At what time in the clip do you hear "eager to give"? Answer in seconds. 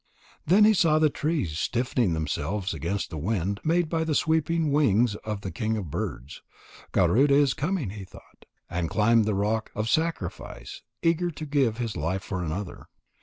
11.03-11.77